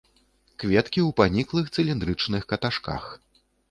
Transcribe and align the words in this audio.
Кветкі 0.63 0.99
ў 1.03 1.09
паніклых 1.21 1.71
цыліндрычных 1.77 2.43
каташках. 2.53 3.03